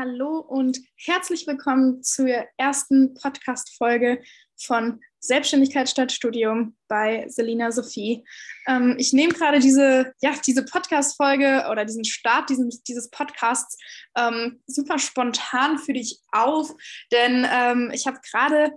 Hallo 0.00 0.38
und 0.38 0.78
herzlich 0.96 1.46
willkommen 1.46 2.02
zur 2.02 2.46
ersten 2.56 3.12
Podcast-Folge 3.12 4.22
von 4.56 4.98
Selbstständigkeit 5.18 5.90
statt 5.90 6.10
Studium 6.10 6.74
bei 6.88 7.28
Selina 7.28 7.70
Sophie. 7.70 8.24
Ähm, 8.66 8.94
ich 8.96 9.12
nehme 9.12 9.34
gerade 9.34 9.58
diese, 9.58 10.14
ja, 10.22 10.32
diese 10.46 10.64
Podcast-Folge 10.64 11.66
oder 11.70 11.84
diesen 11.84 12.06
Start 12.06 12.48
dieses, 12.48 12.82
dieses 12.82 13.10
Podcasts 13.10 13.76
ähm, 14.16 14.62
super 14.66 14.98
spontan 14.98 15.76
für 15.76 15.92
dich 15.92 16.18
auf, 16.32 16.72
denn 17.12 17.46
ähm, 17.52 17.90
ich 17.92 18.06
habe 18.06 18.20
gerade 18.30 18.72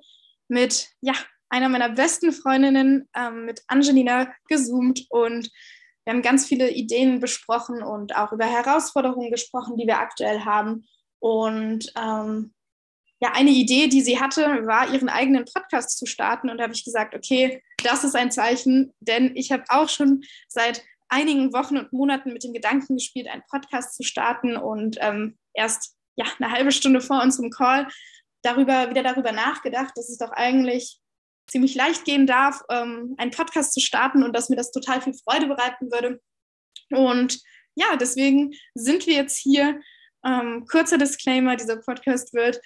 mit 0.50 0.90
ja, 1.00 1.14
einer 1.48 1.70
meiner 1.70 1.88
besten 1.88 2.34
Freundinnen, 2.34 3.08
ähm, 3.16 3.46
mit 3.46 3.62
Angelina, 3.68 4.34
gezoomt 4.50 5.06
und 5.10 5.50
wir 6.04 6.12
haben 6.12 6.22
ganz 6.22 6.46
viele 6.46 6.70
Ideen 6.70 7.22
besprochen 7.22 7.82
und 7.82 8.14
auch 8.18 8.34
über 8.34 8.44
Herausforderungen 8.44 9.32
gesprochen, 9.32 9.78
die 9.78 9.88
wir 9.88 10.00
aktuell 10.00 10.42
haben. 10.42 10.86
Und 11.24 11.90
ähm, 11.98 12.54
ja, 13.22 13.32
eine 13.32 13.52
Idee, 13.52 13.88
die 13.88 14.02
sie 14.02 14.20
hatte, 14.20 14.42
war, 14.66 14.94
ihren 14.94 15.08
eigenen 15.08 15.46
Podcast 15.46 15.98
zu 15.98 16.06
starten. 16.06 16.50
Und 16.50 16.58
da 16.58 16.66
habe 16.66 16.74
ich 16.74 16.84
gesagt, 16.84 17.16
okay, 17.16 17.64
das 17.82 18.04
ist 18.04 18.14
ein 18.14 18.30
Zeichen, 18.30 18.94
denn 19.00 19.34
ich 19.38 19.54
habe 19.54 19.64
auch 19.70 19.88
schon 19.88 20.24
seit 20.50 20.84
einigen 21.08 21.54
Wochen 21.54 21.78
und 21.78 21.94
Monaten 21.94 22.34
mit 22.34 22.44
dem 22.44 22.52
Gedanken 22.52 22.96
gespielt, 22.98 23.30
einen 23.30 23.44
Podcast 23.50 23.96
zu 23.96 24.04
starten 24.04 24.58
und 24.58 24.98
ähm, 25.00 25.38
erst 25.54 25.96
ja, 26.18 26.26
eine 26.40 26.52
halbe 26.52 26.74
Stunde 26.74 27.00
vor 27.00 27.22
unserem 27.22 27.52
Call 27.52 27.88
darüber, 28.42 28.90
wieder 28.90 29.04
darüber 29.04 29.32
nachgedacht, 29.32 29.94
dass 29.96 30.10
es 30.10 30.18
doch 30.18 30.32
eigentlich 30.32 31.00
ziemlich 31.50 31.74
leicht 31.74 32.04
gehen 32.04 32.28
darf, 32.28 32.64
ähm, 32.70 33.16
einen 33.18 33.32
Podcast 33.32 33.72
zu 33.72 33.80
starten 33.80 34.24
und 34.24 34.36
dass 34.36 34.50
mir 34.50 34.58
das 34.58 34.72
total 34.72 35.02
viel 35.02 35.14
Freude 35.14 35.48
bereiten 35.48 35.90
würde. 35.90 36.20
Und 36.92 37.40
ja, 37.76 37.96
deswegen 37.96 38.52
sind 38.76 39.08
wir 39.08 39.14
jetzt 39.14 39.38
hier 39.38 39.80
ähm, 40.26 40.66
kurzer 40.70 40.98
Disclaimer, 40.98 41.56
dieser 41.56 41.78
Podcast 41.78 42.34
wird 42.34 42.60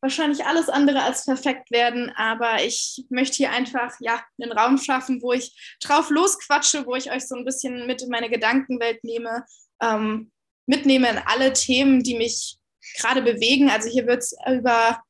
wahrscheinlich 0.00 0.44
alles 0.44 0.68
andere 0.68 1.02
als 1.02 1.24
perfekt 1.24 1.70
werden, 1.70 2.12
aber 2.16 2.62
ich 2.62 3.04
möchte 3.10 3.38
hier 3.38 3.50
einfach 3.50 3.94
ja 4.00 4.22
einen 4.40 4.52
Raum 4.52 4.78
schaffen, 4.78 5.20
wo 5.22 5.32
ich 5.32 5.76
drauf 5.82 6.10
losquatsche, 6.10 6.86
wo 6.86 6.94
ich 6.94 7.10
euch 7.10 7.26
so 7.26 7.34
ein 7.34 7.44
bisschen 7.44 7.86
mit 7.86 8.02
in 8.02 8.08
meine 8.08 8.30
Gedankenwelt 8.30 9.02
nehme, 9.02 9.44
ähm, 9.82 10.30
mitnehme 10.66 11.08
in 11.10 11.18
alle 11.18 11.52
Themen, 11.52 12.02
die 12.02 12.16
mich 12.16 12.58
gerade 12.98 13.22
bewegen. 13.22 13.70
Also 13.70 13.88
hier 13.88 14.06
wird 14.06 14.22
es 14.22 14.36
über 14.48 15.02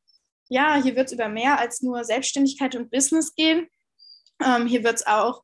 ja, 0.51 0.83
hier 0.83 0.97
wird 0.97 1.09
es 1.09 1.13
über 1.13 1.29
mehr 1.29 1.59
als 1.59 1.83
nur 1.83 2.05
Selbstständigkeit 2.05 2.75
und 2.75 2.91
Business 2.91 3.35
gehen. 3.35 3.69
Ähm, 4.43 4.67
hier 4.67 4.83
wird 4.83 4.97
es 4.97 5.07
auch 5.07 5.43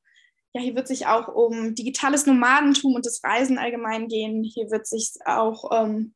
ja, 0.54 0.62
hier 0.62 0.76
wird 0.76 0.86
sich 0.86 1.06
auch 1.06 1.28
um 1.28 1.74
digitales 1.74 2.26
Nomadentum 2.26 2.94
und 2.94 3.04
das 3.04 3.22
Reisen 3.24 3.58
allgemein 3.58 4.06
gehen. 4.06 4.44
Hier 4.44 4.70
wird 4.70 4.86
sich 4.86 5.10
auch 5.26 5.84
ähm, 5.84 6.14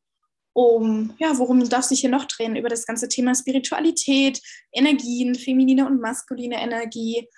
um, 0.58 1.14
ja, 1.18 1.38
worum 1.38 1.68
darf 1.68 1.84
sich 1.84 2.00
hier 2.00 2.10
noch 2.10 2.24
drehen? 2.24 2.56
Über 2.56 2.68
das 2.68 2.84
ganze 2.84 3.06
Thema 3.08 3.32
Spiritualität, 3.32 4.42
Energien, 4.72 5.36
feminine 5.36 5.86
und 5.86 6.00
maskuline 6.00 6.60
Energie 6.60 7.28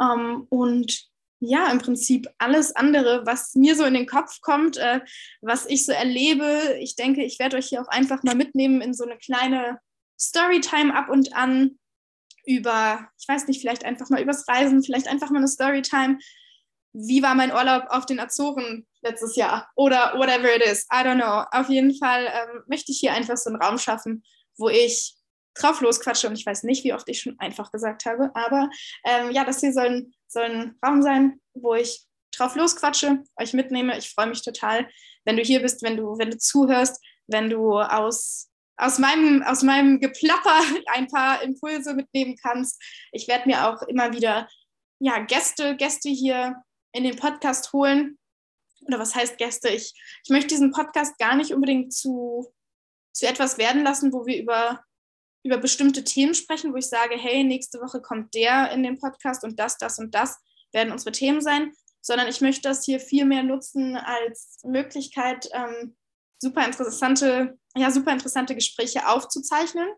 ähm, 0.00 0.46
und 0.48 1.10
ja, 1.40 1.70
im 1.70 1.76
Prinzip 1.76 2.26
alles 2.38 2.74
andere, 2.74 3.26
was 3.26 3.54
mir 3.54 3.76
so 3.76 3.84
in 3.84 3.92
den 3.92 4.06
Kopf 4.06 4.40
kommt, 4.40 4.78
äh, 4.78 5.00
was 5.42 5.66
ich 5.66 5.84
so 5.84 5.92
erlebe. 5.92 6.78
Ich 6.80 6.96
denke, 6.96 7.22
ich 7.22 7.38
werde 7.38 7.58
euch 7.58 7.66
hier 7.66 7.82
auch 7.82 7.88
einfach 7.88 8.22
mal 8.22 8.34
mitnehmen 8.34 8.80
in 8.80 8.94
so 8.94 9.04
eine 9.04 9.18
kleine 9.18 9.78
Storytime 10.18 10.96
ab 10.96 11.10
und 11.10 11.34
an 11.34 11.78
über, 12.46 13.10
ich 13.20 13.28
weiß 13.28 13.46
nicht, 13.46 13.60
vielleicht 13.60 13.84
einfach 13.84 14.08
mal 14.08 14.22
übers 14.22 14.48
Reisen, 14.48 14.82
vielleicht 14.82 15.06
einfach 15.06 15.28
mal 15.28 15.40
eine 15.40 15.48
Storytime. 15.48 16.16
Wie 16.92 17.22
war 17.22 17.34
mein 17.34 17.52
Urlaub 17.52 17.84
auf 17.88 18.06
den 18.06 18.20
Azoren? 18.20 18.86
letztes 19.02 19.36
Jahr 19.36 19.70
oder 19.76 20.14
whatever 20.16 20.54
it 20.54 20.62
is. 20.62 20.86
I 20.92 21.04
don't 21.04 21.20
know. 21.20 21.44
Auf 21.58 21.68
jeden 21.68 21.94
Fall 21.94 22.26
ähm, 22.26 22.62
möchte 22.66 22.92
ich 22.92 23.00
hier 23.00 23.12
einfach 23.12 23.36
so 23.36 23.50
einen 23.50 23.60
Raum 23.60 23.78
schaffen, 23.78 24.22
wo 24.56 24.68
ich 24.68 25.14
drauf 25.54 25.80
losquatsche 25.80 26.28
und 26.28 26.38
ich 26.38 26.46
weiß 26.46 26.62
nicht, 26.62 26.84
wie 26.84 26.94
oft 26.94 27.08
ich 27.08 27.20
schon 27.20 27.38
einfach 27.38 27.70
gesagt 27.72 28.04
habe, 28.06 28.30
aber 28.34 28.70
ähm, 29.04 29.30
ja, 29.30 29.44
das 29.44 29.60
hier 29.60 29.72
soll 29.72 29.86
ein, 29.86 30.14
soll 30.28 30.44
ein 30.44 30.78
Raum 30.84 31.02
sein, 31.02 31.40
wo 31.54 31.74
ich 31.74 32.04
drauf 32.32 32.54
losquatsche, 32.54 33.22
euch 33.36 33.52
mitnehme. 33.52 33.98
Ich 33.98 34.10
freue 34.10 34.28
mich 34.28 34.42
total, 34.42 34.88
wenn 35.24 35.36
du 35.36 35.42
hier 35.42 35.60
bist, 35.60 35.82
wenn 35.82 35.96
du, 35.96 36.16
wenn 36.18 36.30
du 36.30 36.38
zuhörst, 36.38 37.04
wenn 37.26 37.50
du 37.50 37.78
aus, 37.78 38.48
aus, 38.76 38.98
meinem, 38.98 39.42
aus 39.42 39.62
meinem 39.62 39.98
Geplapper 39.98 40.60
ein 40.92 41.08
paar 41.08 41.42
Impulse 41.42 41.94
mitnehmen 41.94 42.36
kannst. 42.40 42.80
Ich 43.12 43.26
werde 43.26 43.48
mir 43.48 43.68
auch 43.68 43.82
immer 43.82 44.12
wieder 44.12 44.48
ja, 45.00 45.18
Gäste, 45.18 45.76
Gäste 45.76 46.10
hier 46.10 46.62
in 46.92 47.04
den 47.04 47.16
Podcast 47.16 47.72
holen, 47.72 48.18
oder 48.86 48.98
was 48.98 49.14
heißt 49.14 49.38
Gäste? 49.38 49.68
Ich, 49.68 49.92
ich 50.24 50.30
möchte 50.30 50.48
diesen 50.48 50.72
Podcast 50.72 51.18
gar 51.18 51.36
nicht 51.36 51.52
unbedingt 51.52 51.92
zu, 51.92 52.52
zu 53.12 53.26
etwas 53.26 53.58
werden 53.58 53.84
lassen, 53.84 54.12
wo 54.12 54.26
wir 54.26 54.40
über, 54.40 54.82
über 55.44 55.58
bestimmte 55.58 56.04
Themen 56.04 56.34
sprechen, 56.34 56.72
wo 56.72 56.76
ich 56.76 56.88
sage, 56.88 57.16
hey, 57.16 57.44
nächste 57.44 57.80
Woche 57.80 58.00
kommt 58.00 58.34
der 58.34 58.70
in 58.72 58.82
den 58.82 58.98
Podcast 58.98 59.44
und 59.44 59.58
das, 59.58 59.76
das 59.76 59.98
und 59.98 60.14
das 60.14 60.38
werden 60.72 60.92
unsere 60.92 61.12
Themen 61.12 61.40
sein, 61.40 61.72
sondern 62.00 62.28
ich 62.28 62.40
möchte 62.40 62.62
das 62.62 62.84
hier 62.84 63.00
viel 63.00 63.24
mehr 63.24 63.42
nutzen 63.42 63.96
als 63.96 64.58
Möglichkeit, 64.64 65.48
ähm, 65.52 65.96
super 66.38 66.64
interessante, 66.64 67.58
ja, 67.76 67.90
super 67.90 68.12
interessante 68.12 68.54
Gespräche 68.54 69.06
aufzuzeichnen 69.06 69.88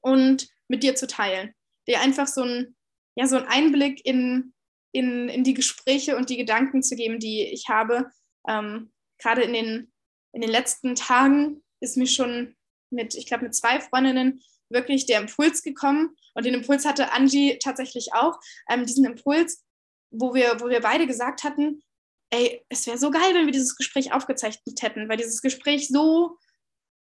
und 0.00 0.48
mit 0.68 0.82
dir 0.82 0.94
zu 0.94 1.06
teilen. 1.06 1.54
Dir 1.86 2.00
einfach 2.00 2.26
so 2.26 2.42
ein, 2.42 2.76
ja, 3.14 3.26
so 3.26 3.36
einen 3.36 3.46
Einblick 3.46 4.04
in, 4.04 4.52
in, 4.92 5.28
in 5.28 5.44
die 5.44 5.54
Gespräche 5.54 6.16
und 6.16 6.30
die 6.30 6.36
Gedanken 6.36 6.82
zu 6.82 6.96
geben, 6.96 7.18
die 7.18 7.42
ich 7.44 7.68
habe. 7.68 8.10
Ähm, 8.46 8.92
Gerade 9.18 9.42
in 9.42 9.52
den, 9.52 9.92
in 10.32 10.40
den 10.40 10.50
letzten 10.50 10.94
Tagen 10.94 11.62
ist 11.80 11.96
mir 11.96 12.06
schon 12.06 12.56
mit, 12.90 13.14
ich 13.14 13.26
glaube, 13.26 13.44
mit 13.44 13.54
zwei 13.54 13.80
Freundinnen 13.80 14.42
wirklich 14.70 15.06
der 15.06 15.20
Impuls 15.20 15.62
gekommen. 15.62 16.16
Und 16.34 16.46
den 16.46 16.54
Impuls 16.54 16.84
hatte 16.84 17.12
Angie 17.12 17.58
tatsächlich 17.58 18.12
auch. 18.12 18.38
Ähm, 18.68 18.86
diesen 18.86 19.04
Impuls, 19.04 19.64
wo 20.10 20.34
wir, 20.34 20.60
wo 20.60 20.68
wir 20.68 20.80
beide 20.80 21.06
gesagt 21.06 21.44
hatten, 21.44 21.82
ey, 22.30 22.64
es 22.68 22.86
wäre 22.86 22.98
so 22.98 23.10
geil, 23.10 23.34
wenn 23.34 23.46
wir 23.46 23.52
dieses 23.52 23.76
Gespräch 23.76 24.12
aufgezeichnet 24.12 24.82
hätten, 24.82 25.08
weil 25.08 25.16
dieses 25.16 25.40
Gespräch 25.40 25.88
so 25.88 26.36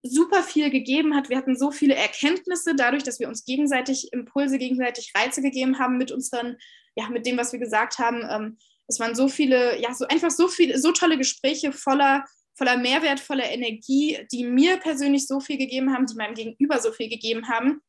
super 0.03 0.43
viel 0.43 0.71
gegeben 0.71 1.15
hat. 1.15 1.29
Wir 1.29 1.37
hatten 1.37 1.57
so 1.57 1.71
viele 1.71 1.95
Erkenntnisse 1.95 2.75
dadurch, 2.75 3.03
dass 3.03 3.21
wir 3.21 3.29
uns 3.29 3.45
gegenseitig 3.45 4.13
Impulse, 4.13 4.59
gegenseitig 4.59 5.13
Reize 5.15 5.43
gegeben 5.43 5.79
haben 5.79 5.99
mit 5.99 6.11
unseren 6.11 6.57
ja, 6.97 7.09
mit 7.09 7.27
dem, 7.27 7.37
was 7.37 7.53
wir 7.53 7.61
gesagt 7.61 7.99
haben. 7.99 8.27
Ähm, 8.29 8.59
es 8.87 8.99
waren 8.99 9.15
so 9.15 9.29
viele, 9.29 9.81
ja, 9.81 9.95
so 9.95 10.07
einfach 10.09 10.31
so 10.31 10.49
viele, 10.49 10.79
so 10.79 10.93
tolle 10.93 11.17
Gespräche 11.17 11.73
voller, 11.73 12.25
voller 12.55 12.77
Mehrwert, 12.77 13.21
voller 13.21 13.49
Energie, 13.49 14.19
die 14.33 14.45
mir 14.45 14.79
persönlich 14.79 15.27
so 15.27 15.41
viel 15.41 15.59
gegeben 15.59 15.93
haben, 15.93 16.07
die 16.07 16.17
meinem 16.17 16.35
Gegenüber 16.35 16.81
so 16.81 16.93
viel 16.93 17.09
gegeben 17.09 17.49
haben, 17.49 17.81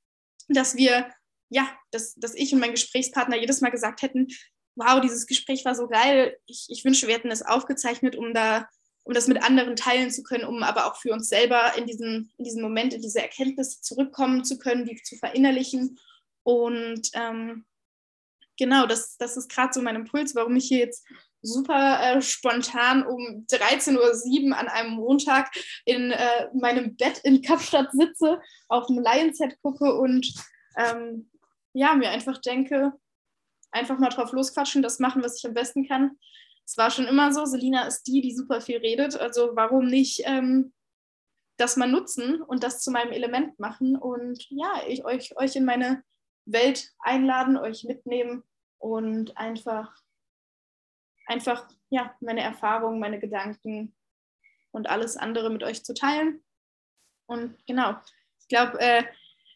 dass 0.48 0.76
wir, 0.76 1.10
ja, 1.50 1.70
dass, 1.92 2.16
dass 2.16 2.36
ich 2.36 2.54
und 2.54 2.60
mein 2.60 2.72
Gesprächspartner 2.72 3.38
jedes 3.38 3.62
Mal 3.62 3.72
gesagt 3.72 4.02
hätten, 4.02 4.28
wow, 4.76 5.02
dieses 5.02 5.28
Gespräch 5.28 5.66
war 5.66 5.76
so 5.76 5.88
geil. 5.88 6.38
Ich, 6.46 6.68
ich 6.70 6.86
wünsche, 6.86 7.08
wir 7.08 7.16
hätten 7.16 7.32
es 7.32 7.42
aufgezeichnet, 7.42 8.16
um 8.16 8.34
da, 8.34 8.70
um 9.12 9.14
das 9.14 9.28
mit 9.28 9.44
anderen 9.44 9.76
teilen 9.76 10.10
zu 10.10 10.24
können, 10.24 10.46
um 10.46 10.64
aber 10.64 10.86
auch 10.86 10.96
für 10.96 11.12
uns 11.12 11.28
selber 11.28 11.74
in 11.78 11.86
diesen, 11.86 12.32
in 12.38 12.46
diesen 12.46 12.62
Moment, 12.62 12.94
in 12.94 13.02
diese 13.02 13.22
Erkenntnisse 13.22 13.82
zurückkommen 13.82 14.46
zu 14.46 14.58
können, 14.58 14.86
die 14.86 14.96
zu 15.04 15.18
verinnerlichen. 15.18 16.00
Und 16.44 17.10
ähm, 17.14 17.66
genau, 18.58 18.86
das, 18.86 19.18
das 19.18 19.36
ist 19.36 19.52
gerade 19.52 19.74
so 19.74 19.82
mein 19.82 19.98
Impuls, 19.98 20.34
warum 20.34 20.56
ich 20.56 20.66
hier 20.66 20.78
jetzt 20.78 21.06
super 21.42 22.00
äh, 22.02 22.22
spontan 22.22 23.06
um 23.06 23.46
13.07 23.52 24.48
Uhr 24.48 24.58
an 24.58 24.70
einem 24.70 24.92
Montag 24.92 25.52
in 25.84 26.12
äh, 26.12 26.48
meinem 26.54 26.96
Bett 26.96 27.20
in 27.26 27.42
Kapstadt 27.42 27.92
sitze, 27.92 28.40
auf 28.70 28.88
dem 28.88 29.00
Lionset 29.00 29.62
gucke 29.62 29.94
und 29.94 30.26
ähm, 30.78 31.30
ja, 31.74 31.96
mir 31.96 32.12
einfach 32.12 32.38
denke, 32.38 32.94
einfach 33.72 34.00
mal 34.00 34.08
drauf 34.08 34.32
losquatschen, 34.32 34.82
das 34.82 35.00
machen, 35.00 35.22
was 35.22 35.38
ich 35.38 35.46
am 35.46 35.54
besten 35.54 35.86
kann. 35.86 36.18
Es 36.66 36.78
war 36.78 36.90
schon 36.92 37.06
immer 37.06 37.34
so, 37.34 37.46
Selina 37.46 37.86
ist 37.86 38.04
die, 38.04 38.22
die 38.22 38.34
super 38.34 38.62
viel 38.62 38.78
redet, 38.78 39.18
also 39.18 39.52
warum 39.56 39.88
nicht 39.88 40.22
ähm, 40.26 40.74
das 41.58 41.78
mal 41.78 41.88
nutzen 41.88 42.42
und 42.42 42.64
das 42.64 42.82
zu 42.82 42.92
meinem 42.92 43.12
Element 43.12 43.60
machen 43.60 43.96
und 43.96 44.50
ja, 44.50 44.82
ich 44.88 45.06
euch, 45.06 45.38
euch 45.38 45.56
in 45.56 45.66
meine 45.66 46.04
Welt 46.46 46.92
einladen, 47.00 47.58
euch 47.58 47.84
mitnehmen 47.84 48.44
und 48.80 49.38
einfach, 49.38 49.96
einfach 51.28 51.68
ja, 51.90 52.16
meine 52.20 52.42
Erfahrungen, 52.42 53.00
meine 53.00 53.20
Gedanken 53.20 53.96
und 54.72 54.90
alles 54.90 55.18
andere 55.18 55.50
mit 55.50 55.64
euch 55.64 55.84
zu 55.84 55.94
teilen. 55.94 56.44
Und 57.28 57.56
genau, 57.68 57.96
ich 58.40 58.48
glaube, 58.48 58.80
äh, 58.80 59.04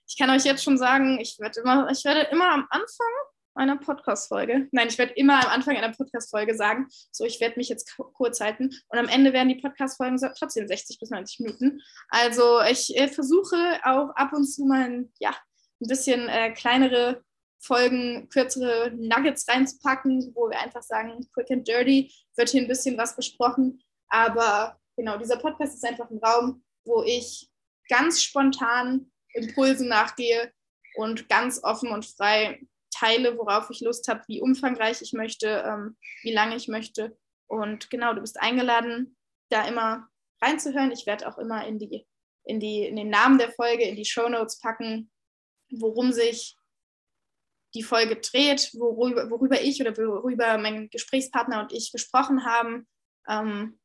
ich 0.07 0.17
kann 0.17 0.29
euch 0.29 0.43
jetzt 0.43 0.63
schon 0.63 0.77
sagen, 0.77 1.19
ich 1.19 1.39
werde 1.39 1.61
immer, 1.61 1.89
ich 1.89 2.05
werde 2.05 2.21
immer 2.31 2.51
am 2.51 2.67
Anfang 2.69 3.07
einer 3.55 3.77
Podcast-Folge, 3.77 4.67
nein, 4.71 4.87
ich 4.87 4.97
werde 4.97 5.13
immer 5.13 5.43
am 5.43 5.51
Anfang 5.51 5.77
einer 5.77 5.93
Podcast-Folge 5.93 6.55
sagen, 6.55 6.87
so, 7.11 7.25
ich 7.25 7.39
werde 7.39 7.57
mich 7.57 7.69
jetzt 7.69 7.95
kurz 8.13 8.39
halten 8.39 8.69
und 8.89 8.99
am 8.99 9.07
Ende 9.07 9.33
werden 9.33 9.49
die 9.49 9.61
Podcast-Folgen 9.61 10.19
trotzdem 10.37 10.67
60 10.67 10.99
bis 10.99 11.09
90 11.09 11.39
Minuten. 11.39 11.81
Also 12.09 12.61
ich 12.69 12.95
äh, 12.97 13.07
versuche 13.07 13.79
auch 13.83 14.09
ab 14.15 14.33
und 14.33 14.45
zu 14.45 14.65
mal, 14.65 15.09
ja, 15.19 15.35
ein 15.81 15.87
bisschen 15.87 16.29
äh, 16.29 16.51
kleinere 16.51 17.23
Folgen 17.59 18.29
kürzere 18.29 18.91
Nuggets 18.95 19.47
reinzupacken, 19.47 20.31
wo 20.35 20.49
wir 20.49 20.59
einfach 20.59 20.83
sagen, 20.83 21.27
quick 21.33 21.49
and 21.49 21.67
dirty, 21.67 22.13
wird 22.35 22.49
hier 22.49 22.61
ein 22.61 22.67
bisschen 22.67 22.97
was 22.97 23.15
besprochen. 23.15 23.81
Aber 24.07 24.79
genau, 24.95 25.17
dieser 25.17 25.37
Podcast 25.37 25.75
ist 25.75 25.85
einfach 25.85 26.09
ein 26.09 26.19
Raum, 26.19 26.63
wo 26.85 27.03
ich 27.03 27.49
ganz 27.89 28.21
spontan 28.21 29.11
Impulsen 29.33 29.87
nachgehe 29.87 30.53
und 30.95 31.27
ganz 31.27 31.63
offen 31.63 31.89
und 31.89 32.05
frei 32.05 32.59
teile, 32.97 33.37
worauf 33.37 33.69
ich 33.69 33.81
Lust 33.81 34.07
habe, 34.07 34.23
wie 34.27 34.41
umfangreich 34.41 35.01
ich 35.01 35.13
möchte, 35.13 35.63
ähm, 35.65 35.97
wie 36.23 36.33
lange 36.33 36.55
ich 36.55 36.67
möchte. 36.67 37.17
Und 37.47 37.89
genau, 37.89 38.13
du 38.13 38.21
bist 38.21 38.39
eingeladen, 38.39 39.15
da 39.49 39.67
immer 39.67 40.07
reinzuhören. 40.41 40.91
Ich 40.91 41.05
werde 41.05 41.27
auch 41.27 41.37
immer 41.37 41.65
in, 41.67 41.79
die, 41.79 42.05
in, 42.43 42.59
die, 42.59 42.85
in 42.85 42.95
den 42.95 43.09
Namen 43.09 43.37
der 43.37 43.51
Folge, 43.51 43.83
in 43.83 43.95
die 43.95 44.05
Show 44.05 44.29
Notes 44.29 44.59
packen, 44.59 45.11
worum 45.71 46.11
sich 46.11 46.57
die 47.73 47.83
Folge 47.83 48.15
dreht, 48.15 48.71
worüber, 48.73 49.29
worüber 49.29 49.61
ich 49.61 49.81
oder 49.81 49.95
worüber 49.97 50.57
mein 50.57 50.89
Gesprächspartner 50.89 51.61
und 51.61 51.73
ich 51.73 51.91
gesprochen 51.91 52.45
haben. 52.45 52.87
Ähm, 53.27 53.79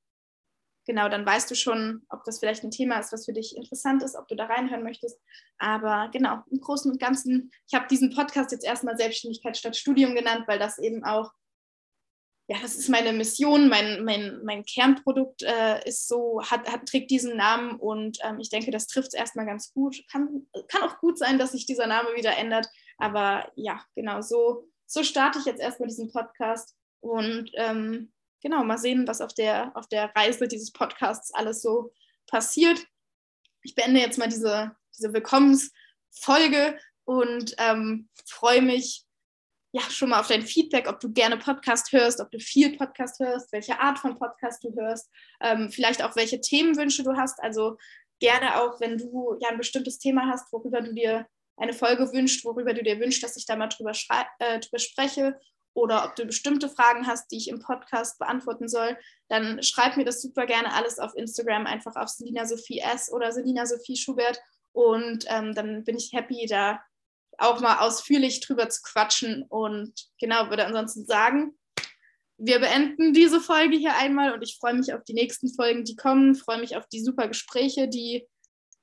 genau, 0.86 1.08
dann 1.08 1.26
weißt 1.26 1.50
du 1.50 1.54
schon, 1.54 2.02
ob 2.08 2.24
das 2.24 2.38
vielleicht 2.38 2.64
ein 2.64 2.70
Thema 2.70 2.98
ist, 2.98 3.12
was 3.12 3.26
für 3.26 3.32
dich 3.32 3.56
interessant 3.56 4.02
ist, 4.02 4.16
ob 4.16 4.28
du 4.28 4.36
da 4.36 4.46
reinhören 4.46 4.82
möchtest. 4.82 5.20
Aber 5.58 6.08
genau, 6.12 6.42
im 6.50 6.60
Großen 6.60 6.90
und 6.90 7.00
Ganzen, 7.00 7.50
ich 7.68 7.74
habe 7.74 7.88
diesen 7.88 8.14
Podcast 8.14 8.52
jetzt 8.52 8.64
erstmal 8.64 8.96
Selbstständigkeit 8.96 9.56
statt 9.56 9.76
Studium 9.76 10.14
genannt, 10.14 10.44
weil 10.46 10.58
das 10.58 10.78
eben 10.78 11.04
auch, 11.04 11.32
ja, 12.48 12.58
das 12.60 12.74
ist 12.74 12.88
meine 12.88 13.12
Mission, 13.12 13.68
mein, 13.68 14.04
mein, 14.04 14.40
mein 14.44 14.64
Kernprodukt 14.64 15.42
äh, 15.42 15.86
ist 15.88 16.08
so, 16.08 16.42
hat, 16.42 16.68
hat, 16.68 16.86
trägt 16.86 17.10
diesen 17.10 17.36
Namen 17.36 17.78
und 17.78 18.18
ähm, 18.24 18.40
ich 18.40 18.50
denke, 18.50 18.72
das 18.72 18.88
trifft 18.88 19.08
es 19.08 19.14
erstmal 19.14 19.46
ganz 19.46 19.72
gut. 19.72 20.02
Kann, 20.10 20.48
kann 20.66 20.82
auch 20.82 20.98
gut 20.98 21.16
sein, 21.16 21.38
dass 21.38 21.52
sich 21.52 21.66
dieser 21.66 21.86
Name 21.86 22.08
wieder 22.16 22.36
ändert, 22.36 22.66
aber 22.98 23.52
ja, 23.54 23.80
genau, 23.94 24.20
so, 24.20 24.68
so 24.86 25.04
starte 25.04 25.38
ich 25.38 25.44
jetzt 25.44 25.60
erstmal 25.60 25.88
diesen 25.88 26.10
Podcast 26.10 26.74
und 27.00 27.50
ähm, 27.54 28.12
genau, 28.40 28.64
mal 28.64 28.78
sehen, 28.78 29.06
was 29.06 29.20
auf 29.20 29.34
der, 29.34 29.72
auf 29.76 29.88
der 29.88 30.14
Reise 30.14 30.48
dieses 30.48 30.72
Podcasts 30.72 31.32
alles 31.34 31.62
so 31.62 31.92
passiert. 32.26 32.84
Ich 33.62 33.74
beende 33.74 34.00
jetzt 34.00 34.18
mal 34.18 34.28
diese, 34.28 34.74
diese 34.96 35.12
Willkommensfolge 35.12 36.78
und 37.04 37.54
ähm, 37.58 38.08
freue 38.26 38.62
mich 38.62 39.04
ja 39.72 39.82
schon 39.82 40.10
mal 40.10 40.20
auf 40.20 40.28
dein 40.28 40.42
Feedback, 40.42 40.88
ob 40.88 40.98
du 41.00 41.12
gerne 41.12 41.36
Podcast 41.36 41.92
hörst, 41.92 42.20
ob 42.20 42.30
du 42.30 42.40
viel 42.40 42.76
Podcast 42.76 43.20
hörst, 43.20 43.52
welche 43.52 43.78
Art 43.78 43.98
von 43.98 44.18
Podcast 44.18 44.64
du 44.64 44.74
hörst, 44.74 45.10
ähm, 45.40 45.70
vielleicht 45.70 46.02
auch 46.02 46.16
welche 46.16 46.40
Themenwünsche 46.40 47.04
du 47.04 47.16
hast. 47.16 47.40
Also 47.40 47.76
gerne 48.18 48.60
auch, 48.60 48.80
wenn 48.80 48.98
du 48.98 49.36
ja 49.40 49.50
ein 49.50 49.58
bestimmtes 49.58 49.98
Thema 49.98 50.28
hast, 50.28 50.52
worüber 50.52 50.80
du 50.80 50.92
dir 50.92 51.26
eine 51.56 51.72
Folge 51.72 52.12
wünscht, 52.12 52.44
worüber 52.44 52.74
du 52.74 52.82
dir 52.82 52.98
wünschst, 52.98 53.22
dass 53.22 53.36
ich 53.36 53.46
da 53.46 53.54
mal 53.54 53.68
drüber, 53.68 53.92
äh, 54.38 54.60
drüber 54.60 54.78
spreche 54.78 55.38
oder 55.74 56.04
ob 56.04 56.16
du 56.16 56.26
bestimmte 56.26 56.68
Fragen 56.68 57.06
hast, 57.06 57.30
die 57.30 57.36
ich 57.36 57.48
im 57.48 57.60
Podcast 57.60 58.18
beantworten 58.18 58.68
soll, 58.68 58.96
dann 59.28 59.62
schreib 59.62 59.96
mir 59.96 60.04
das 60.04 60.20
super 60.20 60.46
gerne 60.46 60.74
alles 60.74 60.98
auf 60.98 61.14
Instagram, 61.14 61.66
einfach 61.66 61.96
auf 61.96 62.08
Selina 62.08 62.46
Sophie 62.46 62.80
S 62.80 63.12
oder 63.12 63.32
Selina 63.32 63.66
Sophie 63.66 63.96
Schubert. 63.96 64.40
Und 64.72 65.24
ähm, 65.28 65.54
dann 65.54 65.84
bin 65.84 65.96
ich 65.96 66.12
happy, 66.12 66.46
da 66.46 66.80
auch 67.38 67.60
mal 67.60 67.78
ausführlich 67.78 68.40
drüber 68.40 68.68
zu 68.68 68.82
quatschen. 68.82 69.44
Und 69.48 69.92
genau, 70.20 70.50
würde 70.50 70.66
ansonsten 70.66 71.06
sagen, 71.06 71.58
wir 72.36 72.58
beenden 72.58 73.12
diese 73.12 73.40
Folge 73.40 73.76
hier 73.76 73.96
einmal 73.96 74.32
und 74.32 74.42
ich 74.42 74.56
freue 74.58 74.74
mich 74.74 74.94
auf 74.94 75.04
die 75.04 75.14
nächsten 75.14 75.52
Folgen, 75.52 75.84
die 75.84 75.96
kommen, 75.96 76.34
freue 76.34 76.58
mich 76.58 76.76
auf 76.76 76.86
die 76.88 77.02
super 77.02 77.28
Gespräche, 77.28 77.88
die 77.88 78.26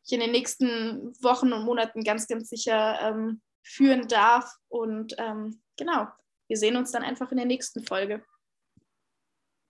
ich 0.06 0.14
in 0.14 0.20
den 0.20 0.32
nächsten 0.32 1.14
Wochen 1.22 1.52
und 1.52 1.66
Monaten 1.66 2.04
ganz, 2.04 2.28
ganz 2.28 2.50
sicher 2.50 3.00
ähm, 3.02 3.42
führen 3.64 4.08
darf. 4.08 4.50
Und 4.70 5.16
ähm, 5.18 5.62
genau, 5.76 6.08
wir 6.48 6.58
sehen 6.58 6.76
uns 6.76 6.92
dann 6.92 7.04
einfach 7.04 7.32
in 7.32 7.38
der 7.38 7.46
nächsten 7.46 7.84
Folge. 7.84 8.24